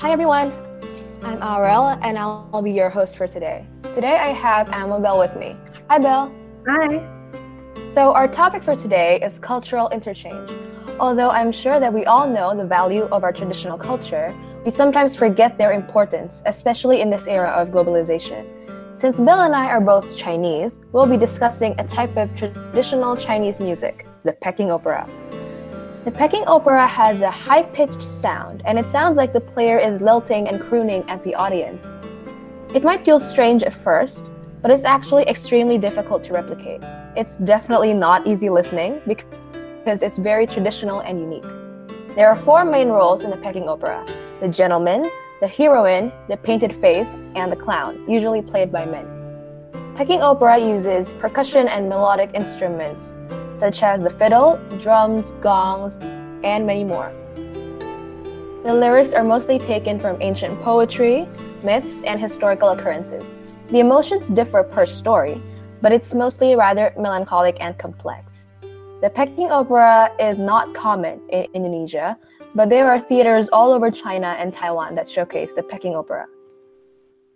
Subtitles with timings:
[0.00, 0.50] Hi everyone,
[1.22, 3.66] I'm Aurel and I'll be your host for today.
[3.92, 5.54] Today I have Amabel with me.
[5.90, 6.32] Hi Belle.
[6.66, 7.86] Hi.
[7.86, 10.50] So our topic for today is cultural interchange.
[10.98, 14.34] Although I'm sure that we all know the value of our traditional culture,
[14.64, 18.46] we sometimes forget their importance, especially in this era of globalization.
[18.96, 23.60] Since Bill and I are both Chinese, we'll be discussing a type of traditional Chinese
[23.60, 25.06] music, the Peking opera.
[26.02, 30.00] The Peking opera has a high pitched sound, and it sounds like the player is
[30.00, 31.94] lilting and crooning at the audience.
[32.74, 34.30] It might feel strange at first,
[34.62, 36.80] but it's actually extremely difficult to replicate.
[37.16, 42.16] It's definitely not easy listening because it's very traditional and unique.
[42.16, 44.02] There are four main roles in the Peking opera
[44.40, 45.10] the gentleman,
[45.40, 49.06] the heroine, the painted face, and the clown, usually played by men.
[49.94, 53.16] Peking opera uses percussion and melodic instruments
[53.60, 55.98] such as the fiddle, drums, gongs,
[56.42, 57.12] and many more.
[58.64, 61.28] The lyrics are mostly taken from ancient poetry,
[61.62, 63.30] myths, and historical occurrences.
[63.68, 65.40] The emotions differ per story,
[65.82, 68.48] but it's mostly rather melancholic and complex.
[69.02, 72.18] The Peking opera is not common in Indonesia,
[72.54, 76.26] but there are theaters all over China and Taiwan that showcase the Peking opera.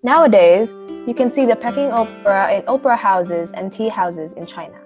[0.02, 0.74] Nowadays,
[1.06, 4.83] you can see the Peking opera in opera houses and tea houses in China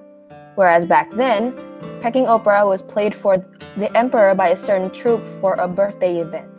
[0.59, 1.55] whereas back then,
[2.03, 3.39] Peking opera was played for
[3.77, 6.51] the emperor by a certain troupe for a birthday event.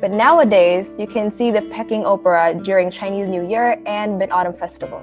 [0.00, 4.52] But nowadays, you can see the Peking opera during Chinese New Year and Mid Autumn
[4.52, 5.00] Festival.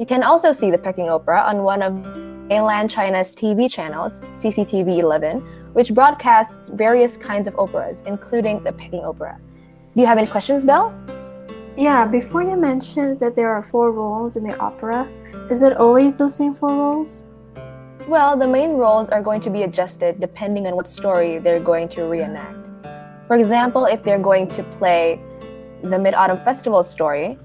[0.00, 1.92] You can also see the Peking opera on one of
[2.48, 5.40] mainland China's TV channels, CCTV 11,
[5.74, 9.38] which broadcasts various kinds of operas, including the Peking opera.
[9.94, 10.96] Do you have any questions, Belle?
[11.76, 15.06] Yeah, before you mentioned that there are four roles in the opera,
[15.50, 17.26] is it always those same four roles?
[18.06, 21.88] Well, the main roles are going to be adjusted depending on what story they're going
[21.90, 22.68] to reenact.
[23.26, 25.18] For example, if they're going to play
[25.82, 27.38] the Mid Autumn Festival story,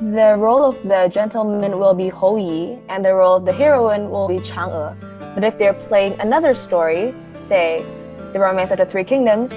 [0.00, 4.08] the role of the gentleman will be Hou Yi, and the role of the heroine
[4.08, 4.96] will be Chang'e.
[5.34, 7.84] But if they're playing another story, say
[8.32, 9.54] The Romance of the Three Kingdoms,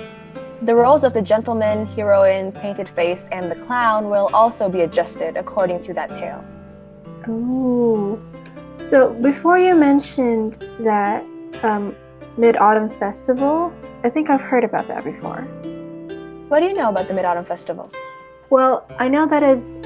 [0.62, 5.38] the roles of the gentleman, heroine, painted face, and the clown will also be adjusted
[5.38, 6.44] according to that tale.
[7.30, 8.22] Ooh.
[8.78, 11.24] So before you mentioned that
[11.64, 11.96] um,
[12.38, 13.74] Mid Autumn Festival,
[14.04, 15.42] I think I've heard about that before.
[16.48, 17.92] What do you know about the Mid Autumn Festival?
[18.50, 19.80] Well, I know that is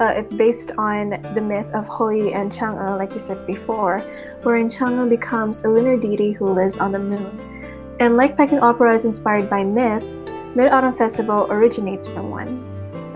[0.00, 4.00] uh, it's based on the myth of Hou Yi and Chang'e, like you said before,
[4.42, 7.96] wherein Chang'e becomes a lunar deity who lives on the moon.
[8.00, 10.24] And like Peking opera is inspired by myths,
[10.56, 12.73] Mid Autumn Festival originates from one.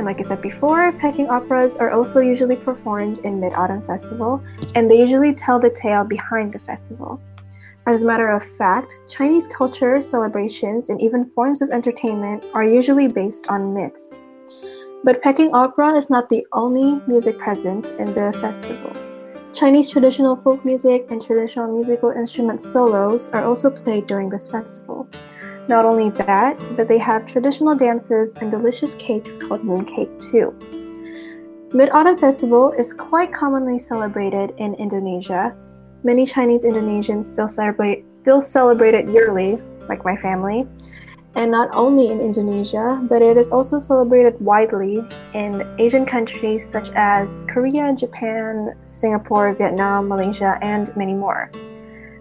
[0.08, 4.42] Like I said before, Peking operas are also usually performed in Mid Autumn Festival,
[4.74, 7.20] and they usually tell the tale behind the festival.
[7.86, 13.06] As a matter of fact, Chinese culture, celebrations, and even forms of entertainment are usually
[13.06, 14.16] based on myths.
[15.04, 18.92] But Peking opera is not the only music present in the festival.
[19.52, 24.97] Chinese traditional folk music and traditional musical instrument solos are also played during this festival.
[25.68, 30.56] Not only that, but they have traditional dances and delicious cakes called mooncake too.
[31.74, 35.54] Mid Autumn Festival is quite commonly celebrated in Indonesia.
[36.02, 40.66] Many Chinese Indonesians still celebrate still celebrate it yearly, like my family.
[41.34, 45.04] And not only in Indonesia, but it is also celebrated widely
[45.34, 51.52] in Asian countries such as Korea, Japan, Singapore, Vietnam, Malaysia, and many more.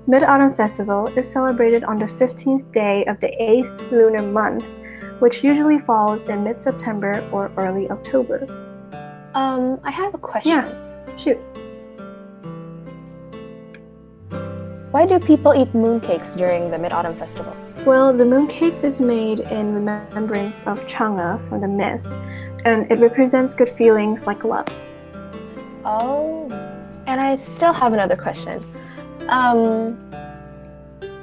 [0.09, 4.69] Mid Autumn Festival is celebrated on the 15th day of the 8th lunar month,
[5.19, 8.47] which usually falls in mid September or early October.
[9.33, 10.51] Um, I have a question.
[10.51, 11.37] Yeah, shoot.
[14.91, 17.53] Why do people eat mooncakes during the Mid Autumn Festival?
[17.85, 22.05] Well, the mooncake is made in remembrance of Chang'e from the myth,
[22.63, 24.69] and it represents good feelings like love.
[25.83, 26.47] Oh,
[27.07, 28.63] and I still have another question.
[29.29, 29.97] Um,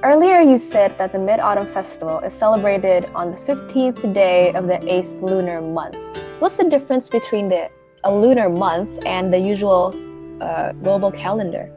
[0.02, 4.66] earlier you said that the Mid Autumn Festival is celebrated on the 15th day of
[4.66, 5.96] the 8th lunar month.
[6.38, 7.70] What's the difference between the
[8.04, 9.94] a lunar month and the usual
[10.42, 11.70] uh, global calendar?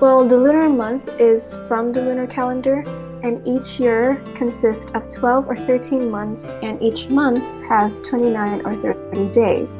[0.00, 2.80] Well, the lunar month is from the lunar calendar,
[3.22, 8.74] and each year consists of 12 or 13 months, and each month has 29 or
[9.12, 9.76] 30 days.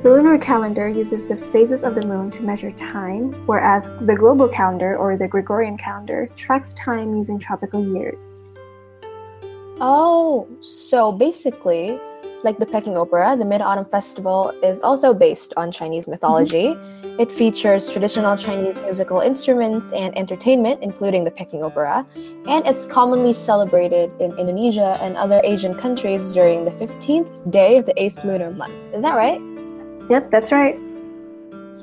[0.00, 4.46] The lunar calendar uses the phases of the moon to measure time, whereas the global
[4.46, 8.40] calendar or the Gregorian calendar tracks time using tropical years.
[9.80, 11.98] Oh, so basically,
[12.44, 16.68] Like the Peking Opera, the Mid Autumn Festival is also based on Chinese mythology.
[16.68, 17.20] Mm-hmm.
[17.20, 22.06] It features traditional Chinese musical instruments and entertainment, including the Peking Opera,
[22.46, 27.86] and it's commonly celebrated in Indonesia and other Asian countries during the 15th day of
[27.86, 28.78] the 8th lunar month.
[28.94, 29.40] Is that right?
[30.08, 30.76] Yep, that's right.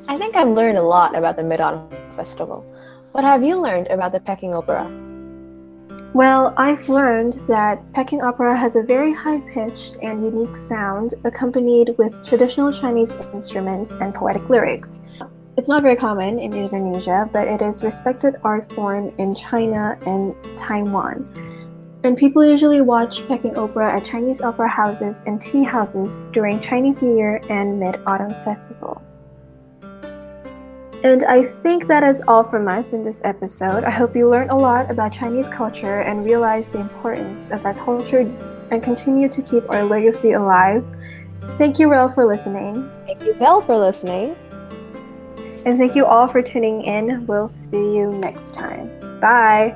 [0.10, 2.66] I think I've learned a lot about the Mid Autumn Festival.
[3.12, 4.90] What have you learned about the Peking Opera?
[6.16, 11.94] Well, I've learned that Peking opera has a very high pitched and unique sound, accompanied
[11.98, 15.02] with traditional Chinese instruments and poetic lyrics.
[15.58, 20.34] It's not very common in Indonesia, but it is respected art form in China and
[20.58, 21.28] Taiwan.
[22.06, 27.02] And people usually watch Peking opera at Chinese opera houses and tea houses during Chinese
[27.02, 29.02] New Year and Mid Autumn Festival.
[31.04, 33.84] And I think that is all from us in this episode.
[33.84, 37.74] I hope you learned a lot about Chinese culture and realized the importance of our
[37.74, 38.20] culture
[38.70, 40.86] and continue to keep our legacy alive.
[41.58, 42.88] Thank you, Rel, for listening.
[43.08, 44.36] Thank you, Belle, for listening.
[45.66, 47.26] And thank you all for tuning in.
[47.26, 48.92] We'll see you next time.
[49.20, 49.76] Bye.